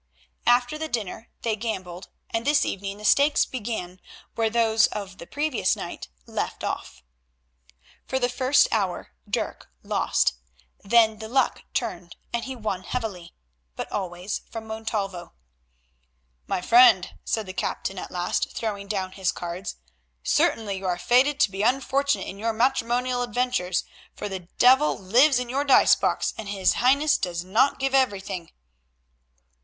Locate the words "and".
2.31-2.43, 12.33-12.45, 26.39-26.49